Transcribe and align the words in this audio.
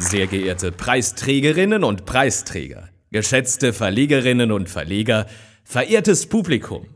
Sehr 0.00 0.28
geehrte 0.28 0.70
Preisträgerinnen 0.70 1.82
und 1.82 2.04
Preisträger, 2.04 2.88
geschätzte 3.10 3.72
Verlegerinnen 3.72 4.52
und 4.52 4.70
Verleger, 4.70 5.26
verehrtes 5.64 6.26
Publikum. 6.26 6.86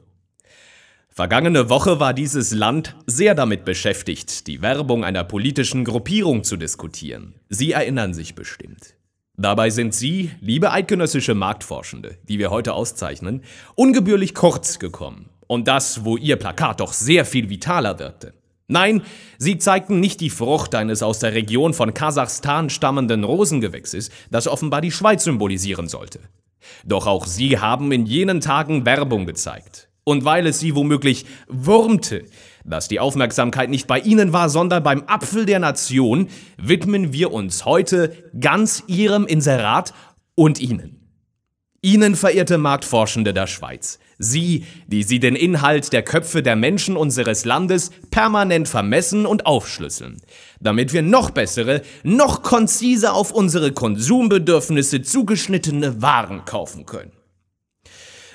Vergangene 1.10 1.68
Woche 1.68 1.98
war 1.98 2.14
dieses 2.14 2.52
Land 2.52 2.94
sehr 3.06 3.34
damit 3.34 3.64
beschäftigt, 3.64 4.46
die 4.46 4.62
Werbung 4.62 5.04
einer 5.04 5.24
politischen 5.24 5.84
Gruppierung 5.84 6.44
zu 6.44 6.56
diskutieren. 6.56 7.34
Sie 7.48 7.72
erinnern 7.72 8.14
sich 8.14 8.36
bestimmt. 8.36 8.94
Dabei 9.36 9.70
sind 9.70 9.94
Sie, 9.94 10.30
liebe 10.40 10.70
eidgenössische 10.70 11.34
Marktforschende, 11.34 12.18
die 12.28 12.38
wir 12.38 12.50
heute 12.50 12.72
auszeichnen, 12.72 13.42
ungebührlich 13.74 14.32
kurz 14.32 14.78
gekommen. 14.78 15.28
Und 15.48 15.66
das, 15.66 16.04
wo 16.04 16.16
Ihr 16.16 16.36
Plakat 16.36 16.78
doch 16.78 16.92
sehr 16.92 17.24
viel 17.24 17.50
vitaler 17.50 17.98
wirkte. 17.98 18.32
Nein, 18.72 19.02
sie 19.36 19.58
zeigten 19.58 20.00
nicht 20.00 20.20
die 20.20 20.30
Frucht 20.30 20.74
eines 20.74 21.02
aus 21.02 21.18
der 21.18 21.34
Region 21.34 21.74
von 21.74 21.92
Kasachstan 21.92 22.70
stammenden 22.70 23.22
Rosengewächses, 23.22 24.10
das 24.30 24.48
offenbar 24.48 24.80
die 24.80 24.90
Schweiz 24.90 25.24
symbolisieren 25.24 25.88
sollte. 25.88 26.20
Doch 26.84 27.06
auch 27.06 27.26
sie 27.26 27.58
haben 27.58 27.92
in 27.92 28.06
jenen 28.06 28.40
Tagen 28.40 28.86
Werbung 28.86 29.26
gezeigt. 29.26 29.88
Und 30.04 30.24
weil 30.24 30.46
es 30.46 30.58
sie 30.58 30.74
womöglich 30.74 31.26
wurmte, 31.48 32.24
dass 32.64 32.88
die 32.88 32.98
Aufmerksamkeit 32.98 33.68
nicht 33.68 33.86
bei 33.86 33.98
ihnen 33.98 34.32
war, 34.32 34.48
sondern 34.48 34.82
beim 34.82 35.04
Apfel 35.06 35.44
der 35.44 35.58
Nation, 35.58 36.28
widmen 36.56 37.12
wir 37.12 37.30
uns 37.30 37.66
heute 37.66 38.16
ganz 38.40 38.82
ihrem 38.86 39.26
Inserat 39.26 39.92
und 40.34 40.60
ihnen. 40.60 40.98
Ihnen, 41.82 42.16
verehrte 42.16 42.58
Marktforschende 42.58 43.34
der 43.34 43.48
Schweiz, 43.48 43.98
Sie, 44.22 44.64
die 44.86 45.02
Sie 45.02 45.20
den 45.20 45.36
Inhalt 45.36 45.92
der 45.92 46.02
Köpfe 46.02 46.42
der 46.42 46.56
Menschen 46.56 46.96
unseres 46.96 47.44
Landes 47.44 47.90
permanent 48.10 48.68
vermessen 48.68 49.26
und 49.26 49.46
aufschlüsseln, 49.46 50.20
damit 50.60 50.92
wir 50.92 51.02
noch 51.02 51.30
bessere, 51.30 51.82
noch 52.04 52.42
konziser 52.42 53.14
auf 53.14 53.32
unsere 53.32 53.72
Konsumbedürfnisse 53.72 55.02
zugeschnittene 55.02 56.00
Waren 56.02 56.44
kaufen 56.44 56.86
können. 56.86 57.12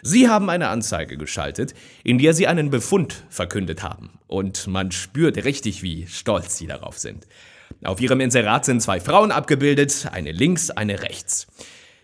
Sie 0.03 0.29
haben 0.29 0.49
eine 0.49 0.69
Anzeige 0.69 1.17
geschaltet, 1.17 1.73
in 2.03 2.17
der 2.17 2.33
Sie 2.33 2.47
einen 2.47 2.69
Befund 2.69 3.23
verkündet 3.29 3.83
haben. 3.83 4.19
Und 4.27 4.67
man 4.67 4.91
spürt 4.91 5.43
richtig, 5.43 5.83
wie 5.83 6.05
stolz 6.07 6.57
Sie 6.57 6.67
darauf 6.67 6.97
sind. 6.97 7.27
Auf 7.83 8.01
Ihrem 8.01 8.21
Inserat 8.21 8.65
sind 8.65 8.81
zwei 8.81 8.99
Frauen 8.99 9.31
abgebildet, 9.31 10.07
eine 10.11 10.31
links, 10.31 10.69
eine 10.69 11.01
rechts. 11.03 11.47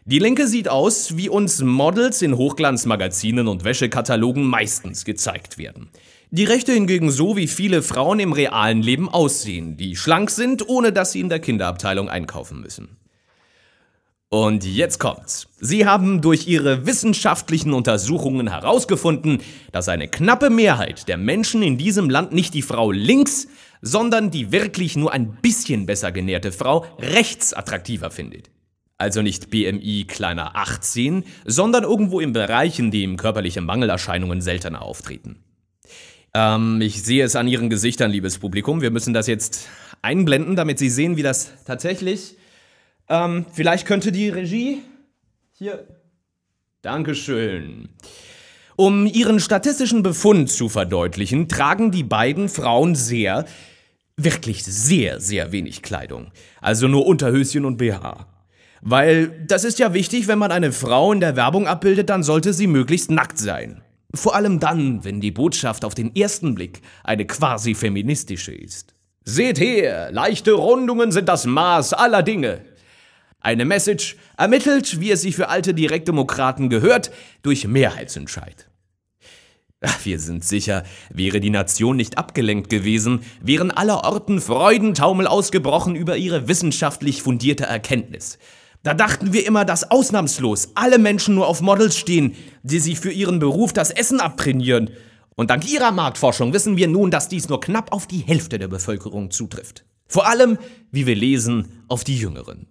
Die 0.06 0.20
linke 0.20 0.48
sieht 0.48 0.68
aus, 0.68 1.16
wie 1.16 1.30
uns 1.30 1.62
Models 1.62 2.22
in 2.22 2.36
Hochglanzmagazinen 2.36 3.48
und 3.48 3.64
Wäschekatalogen 3.64 4.44
meistens 4.44 5.06
gezeigt 5.06 5.58
werden. 5.58 5.92
Die 6.30 6.44
rechte 6.44 6.74
hingegen 6.74 7.10
so, 7.10 7.38
wie 7.38 7.48
viele 7.48 7.82
Frauen 7.82 8.20
im 8.20 8.34
realen 8.34 8.82
Leben 8.82 9.08
aussehen, 9.08 9.78
die 9.78 9.96
schlank 9.96 10.30
sind, 10.30 10.68
ohne 10.68 10.92
dass 10.92 11.14
sie 11.14 11.22
in 11.22 11.30
der 11.30 11.40
Kinderabteilung 11.40 12.10
einkaufen 12.10 12.60
müssen. 12.60 12.98
Und 14.28 14.66
jetzt 14.66 15.00
kommt's. 15.00 15.48
Sie 15.62 15.86
haben 15.86 16.20
durch 16.20 16.48
Ihre 16.48 16.86
wissenschaftlichen 16.86 17.72
Untersuchungen 17.72 18.50
herausgefunden, 18.50 19.42
dass 19.72 19.88
eine 19.88 20.10
knappe 20.10 20.50
Mehrheit 20.50 21.08
der 21.08 21.18
Menschen 21.18 21.62
in 21.62 21.78
diesem 21.78 22.10
Land 22.10 22.34
nicht 22.34 22.56
die 22.56 22.64
Frau 22.64 22.92
links, 22.92 23.48
sondern 23.82 24.32
die 24.32 24.52
wirklich 24.52 24.98
nur 24.98 25.14
ein 25.14 25.38
bisschen 25.42 25.86
besser 25.86 26.12
genährte 26.12 26.52
Frau 26.52 26.86
rechts 27.00 27.54
attraktiver 27.54 28.12
findet. 28.12 28.53
Also 29.04 29.22
nicht 29.22 29.50
BMI 29.50 30.06
kleiner 30.08 30.56
18, 30.56 31.26
sondern 31.44 31.84
irgendwo 31.84 32.22
im 32.22 32.32
Bereich, 32.32 32.80
in 32.80 32.90
dem 32.90 33.18
körperliche 33.18 33.60
Mangelerscheinungen 33.60 34.40
seltener 34.40 34.82
auftreten. 34.82 35.44
Ähm, 36.34 36.80
ich 36.80 37.04
sehe 37.04 37.26
es 37.26 37.36
an 37.36 37.50
Ihren 37.50 37.70
Gesichtern, 37.70 38.12
liebes 38.12 38.38
Publikum. 38.38 38.80
Wir 38.80 38.92
müssen 38.92 39.14
das 39.14 39.28
jetzt 39.28 39.68
einblenden, 40.02 40.56
damit 40.56 40.80
Sie 40.80 40.90
sehen, 40.90 41.18
wie 41.18 41.22
das 41.22 41.52
tatsächlich. 41.66 42.38
Ähm, 43.10 43.46
vielleicht 43.52 43.86
könnte 43.86 44.14
die 44.14 44.30
Regie 44.30 44.78
hier. 45.52 45.86
Dankeschön. 46.82 47.90
Um 48.78 49.06
ihren 49.06 49.42
statistischen 49.42 50.02
Befund 50.02 50.50
zu 50.50 50.70
verdeutlichen, 50.70 51.50
tragen 51.50 51.92
die 51.92 52.04
beiden 52.04 52.48
Frauen 52.48 52.96
sehr, 52.96 53.46
wirklich 54.16 54.64
sehr, 54.64 55.20
sehr 55.20 55.52
wenig 55.52 55.82
Kleidung. 55.82 56.32
Also 56.62 56.88
nur 56.88 57.06
Unterhöschen 57.06 57.66
und 57.66 57.76
BH. 57.76 58.33
Weil 58.86 59.30
das 59.48 59.64
ist 59.64 59.80
ja 59.80 59.94
wichtig, 59.94 60.28
wenn 60.28 60.38
man 60.38 60.52
eine 60.52 60.74
Frau 60.74 61.14
in 61.14 61.22
der 61.22 61.38
Werbung 61.38 61.68
abbildet, 61.68 62.10
dann 62.10 62.22
sollte 62.22 62.52
sie 62.52 62.68
möglichst 62.68 63.10
nackt 63.10 63.38
sein. 63.38 63.82
Vor 64.14 64.36
allem 64.36 64.60
dann, 64.60 65.06
wenn 65.06 65.22
die 65.22 65.32
Botschaft 65.32 65.86
auf 65.86 65.96
den 65.96 66.14
ersten 66.14 66.54
Blick 66.54 66.82
eine 67.02 67.26
quasi 67.26 67.76
feministische 67.76 68.54
ist. 68.54 68.94
Seht 69.24 69.58
her, 69.58 70.12
leichte 70.12 70.52
Rundungen 70.52 71.14
sind 71.14 71.30
das 71.30 71.46
Maß 71.46 71.94
aller 71.94 72.24
Dinge. 72.24 72.60
Eine 73.40 73.64
Message 73.64 74.18
ermittelt, 74.38 75.00
wie 75.00 75.12
es 75.12 75.22
sich 75.22 75.38
für 75.38 75.48
alte 75.48 75.74
Direktdemokraten 75.74 76.70
gehört, 76.70 77.10
durch 77.42 77.66
Mehrheitsentscheid. 77.66 78.68
Wir 80.04 80.20
sind 80.20 80.44
sicher, 80.44 80.84
wäre 81.10 81.40
die 81.40 81.50
Nation 81.50 81.96
nicht 81.96 82.18
abgelenkt 82.18 82.70
gewesen, 82.70 83.22
wären 83.42 83.72
allerorten 83.72 84.42
Freudentaumel 84.42 85.26
ausgebrochen 85.28 85.96
über 85.96 86.18
ihre 86.18 86.50
wissenschaftlich 86.50 87.22
fundierte 87.22 87.64
Erkenntnis. 87.64 88.38
Da 88.84 88.94
dachten 88.94 89.32
wir 89.32 89.46
immer, 89.48 89.64
dass 89.64 89.90
ausnahmslos 89.90 90.72
alle 90.76 91.00
Menschen 91.00 91.36
nur 91.36 91.48
auf 91.48 91.62
Models 91.62 91.98
stehen, 91.98 92.36
die 92.64 92.80
sich 92.80 93.00
für 93.00 93.12
ihren 93.12 93.40
Beruf 93.40 93.72
das 93.72 93.92
Essen 93.92 94.20
abtrainieren. 94.20 94.90
Und 95.36 95.50
dank 95.50 95.70
ihrer 95.72 95.92
Marktforschung 95.92 96.54
wissen 96.54 96.76
wir 96.76 96.90
nun, 96.90 97.10
dass 97.10 97.30
dies 97.30 97.48
nur 97.48 97.62
knapp 97.62 97.94
auf 97.94 98.08
die 98.08 98.20
Hälfte 98.20 98.60
der 98.60 98.68
Bevölkerung 98.68 99.32
zutrifft. 99.32 99.86
Vor 100.06 100.28
allem, 100.28 100.58
wie 100.92 101.08
wir 101.08 101.16
lesen, 101.16 101.84
auf 101.88 102.04
die 102.04 102.18
Jüngeren. 102.18 102.68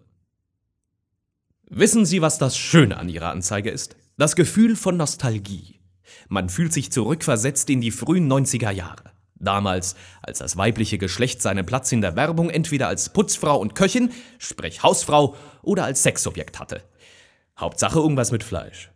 Wissen 1.69 2.05
Sie, 2.05 2.21
was 2.21 2.37
das 2.37 2.59
Schöne 2.59 2.99
an 2.99 3.09
Ihrer 3.09 3.31
Anzeige 3.31 3.71
ist? 3.71 3.97
Das 4.19 4.37
Gefühl 4.37 4.77
von 4.77 4.99
Nostalgie. 4.99 5.81
Man 6.29 6.51
fühlt 6.51 6.75
sich 6.75 6.93
zurückversetzt 6.93 7.71
in 7.71 7.81
die 7.81 7.91
frühen 7.91 8.31
90er 8.31 8.71
Jahre. 8.71 9.12
Damals, 9.43 9.97
als 10.23 10.39
das 10.39 10.57
weibliche 10.57 10.99
Geschlecht 10.99 11.43
seinen 11.43 11.67
Platz 11.67 11.91
in 11.91 12.01
der 12.01 12.15
Werbung 12.15 12.49
entweder 12.49 12.87
als 12.87 13.13
Putzfrau 13.13 13.59
und 13.59 13.75
Köchin, 13.75 14.13
sprich 14.39 14.83
Hausfrau, 14.85 15.37
oder 15.63 15.85
als 15.85 16.05
Sexobjekt 16.05 16.61
hatte. 16.61 16.83
Hauptsache 17.59 17.99
irgendwas 17.99 18.31
mit 18.31 18.45
Fleisch. 18.45 18.91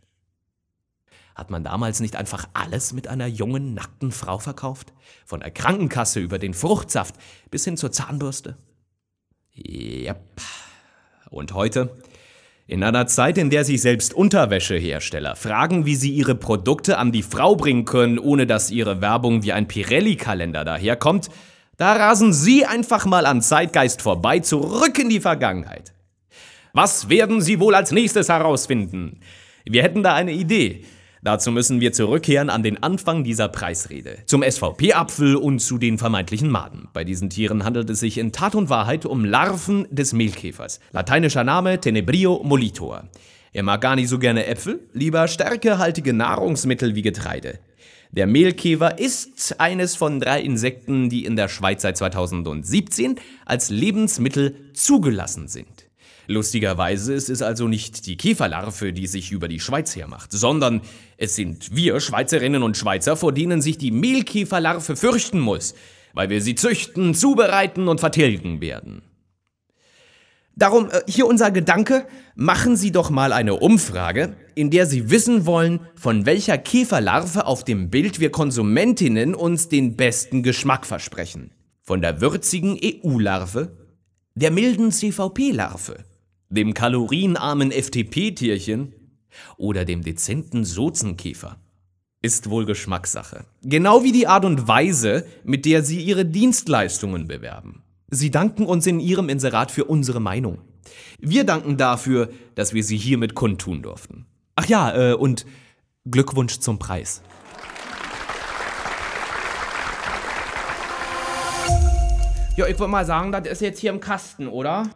Hat 1.34 1.50
man 1.50 1.64
damals 1.64 2.00
nicht 2.00 2.16
einfach 2.16 2.48
alles 2.54 2.92
mit 2.92 3.08
einer 3.08 3.26
jungen, 3.26 3.74
nackten 3.74 4.12
Frau 4.12 4.38
verkauft? 4.38 4.92
Von 5.26 5.40
der 5.40 5.50
Krankenkasse 5.50 6.20
über 6.20 6.38
den 6.38 6.54
Fruchtsaft 6.54 7.16
bis 7.50 7.64
hin 7.64 7.76
zur 7.76 7.92
Zahnbürste? 7.92 8.56
Yep. 9.54 10.40
Und 11.30 11.52
heute? 11.52 11.98
In 12.68 12.82
einer 12.82 13.06
Zeit, 13.06 13.38
in 13.38 13.48
der 13.48 13.64
sich 13.64 13.80
selbst 13.80 14.12
Unterwäschehersteller 14.12 15.36
fragen, 15.36 15.86
wie 15.86 15.94
sie 15.94 16.10
ihre 16.10 16.34
Produkte 16.34 16.98
an 16.98 17.12
die 17.12 17.22
Frau 17.22 17.54
bringen 17.54 17.84
können, 17.84 18.18
ohne 18.18 18.44
dass 18.44 18.72
ihre 18.72 19.00
Werbung 19.00 19.44
wie 19.44 19.52
ein 19.52 19.68
Pirelli-Kalender 19.68 20.64
daherkommt, 20.64 21.28
da 21.76 21.92
rasen 21.92 22.32
sie 22.32 22.66
einfach 22.66 23.06
mal 23.06 23.24
an 23.24 23.40
Zeitgeist 23.40 24.02
vorbei, 24.02 24.40
zurück 24.40 24.98
in 24.98 25.08
die 25.08 25.20
Vergangenheit. 25.20 25.92
Was 26.72 27.08
werden 27.08 27.40
sie 27.40 27.60
wohl 27.60 27.76
als 27.76 27.92
nächstes 27.92 28.28
herausfinden? 28.28 29.20
Wir 29.64 29.84
hätten 29.84 30.02
da 30.02 30.14
eine 30.14 30.32
Idee. 30.32 30.84
Dazu 31.26 31.50
müssen 31.50 31.80
wir 31.80 31.92
zurückkehren 31.92 32.50
an 32.50 32.62
den 32.62 32.80
Anfang 32.84 33.24
dieser 33.24 33.48
Preisrede, 33.48 34.18
zum 34.26 34.44
SVP-Apfel 34.44 35.34
und 35.34 35.58
zu 35.58 35.76
den 35.76 35.98
vermeintlichen 35.98 36.48
Maden. 36.48 36.86
Bei 36.92 37.02
diesen 37.02 37.30
Tieren 37.30 37.64
handelt 37.64 37.90
es 37.90 37.98
sich 37.98 38.18
in 38.18 38.30
Tat 38.30 38.54
und 38.54 38.70
Wahrheit 38.70 39.06
um 39.06 39.24
Larven 39.24 39.88
des 39.90 40.12
Mehlkäfers. 40.12 40.78
Lateinischer 40.92 41.42
Name 41.42 41.80
Tenebrio 41.80 42.44
molitor. 42.44 43.08
Er 43.52 43.64
mag 43.64 43.80
gar 43.80 43.96
nicht 43.96 44.08
so 44.08 44.20
gerne 44.20 44.46
Äpfel, 44.46 44.78
lieber 44.92 45.26
stärkehaltige 45.26 46.12
Nahrungsmittel 46.12 46.94
wie 46.94 47.02
Getreide. 47.02 47.58
Der 48.12 48.28
Mehlkäfer 48.28 49.00
ist 49.00 49.58
eines 49.58 49.96
von 49.96 50.20
drei 50.20 50.40
Insekten, 50.40 51.08
die 51.08 51.24
in 51.24 51.34
der 51.34 51.48
Schweiz 51.48 51.82
seit 51.82 51.96
2017 51.96 53.16
als 53.44 53.68
Lebensmittel 53.70 54.54
zugelassen 54.74 55.48
sind. 55.48 55.75
Lustigerweise 56.26 57.14
ist 57.14 57.30
es 57.30 57.42
also 57.42 57.68
nicht 57.68 58.06
die 58.06 58.16
Käferlarve, 58.16 58.92
die 58.92 59.06
sich 59.06 59.30
über 59.30 59.48
die 59.48 59.60
Schweiz 59.60 59.94
hermacht, 59.94 60.32
sondern 60.32 60.80
es 61.16 61.36
sind 61.36 61.74
wir 61.74 62.00
Schweizerinnen 62.00 62.62
und 62.62 62.76
Schweizer, 62.76 63.16
vor 63.16 63.32
denen 63.32 63.62
sich 63.62 63.78
die 63.78 63.92
Mehlkäferlarve 63.92 64.96
fürchten 64.96 65.38
muss, 65.38 65.74
weil 66.14 66.28
wir 66.30 66.40
sie 66.40 66.54
züchten, 66.54 67.14
zubereiten 67.14 67.88
und 67.88 68.00
vertilgen 68.00 68.60
werden. 68.60 69.02
Darum 70.58 70.88
äh, 70.90 71.00
hier 71.06 71.26
unser 71.26 71.50
Gedanke, 71.50 72.06
machen 72.34 72.76
Sie 72.76 72.90
doch 72.90 73.10
mal 73.10 73.32
eine 73.34 73.54
Umfrage, 73.54 74.36
in 74.54 74.70
der 74.70 74.86
Sie 74.86 75.10
wissen 75.10 75.44
wollen, 75.44 75.80
von 75.94 76.24
welcher 76.24 76.56
Käferlarve 76.56 77.46
auf 77.46 77.62
dem 77.62 77.90
Bild 77.90 78.20
wir 78.20 78.30
Konsumentinnen 78.30 79.34
uns 79.34 79.68
den 79.68 79.96
besten 79.96 80.42
Geschmack 80.42 80.86
versprechen. 80.86 81.50
Von 81.82 82.00
der 82.00 82.22
würzigen 82.22 82.78
EU-Larve, 82.82 83.76
der 84.36 84.52
milden 84.52 84.92
CVP-Larve 84.92 86.04
dem 86.48 86.74
kalorienarmen 86.74 87.72
FTP-Tierchen 87.72 88.94
oder 89.56 89.84
dem 89.84 90.02
dezenten 90.02 90.64
Sozenkäfer. 90.64 91.56
Ist 92.22 92.50
wohl 92.50 92.64
Geschmackssache. 92.64 93.44
Genau 93.62 94.02
wie 94.02 94.12
die 94.12 94.26
Art 94.26 94.44
und 94.44 94.66
Weise, 94.66 95.26
mit 95.44 95.64
der 95.64 95.82
Sie 95.82 96.00
Ihre 96.00 96.24
Dienstleistungen 96.24 97.26
bewerben. 97.26 97.82
Sie 98.10 98.30
danken 98.30 98.64
uns 98.66 98.86
in 98.86 99.00
Ihrem 99.00 99.28
Inserat 99.28 99.70
für 99.70 99.84
unsere 99.84 100.20
Meinung. 100.20 100.58
Wir 101.18 101.44
danken 101.44 101.76
dafür, 101.76 102.30
dass 102.54 102.72
wir 102.72 102.84
sie 102.84 102.96
hiermit 102.96 103.34
kundtun 103.34 103.82
durften. 103.82 104.26
Ach 104.54 104.66
ja, 104.66 105.10
äh, 105.10 105.14
und 105.14 105.44
Glückwunsch 106.08 106.60
zum 106.60 106.78
Preis. 106.78 107.22
Ja, 112.56 112.66
ich 112.66 112.78
würde 112.78 112.90
mal 112.90 113.04
sagen, 113.04 113.32
das 113.32 113.46
ist 113.46 113.60
jetzt 113.60 113.80
hier 113.80 113.90
im 113.90 114.00
Kasten, 114.00 114.48
oder? 114.48 114.88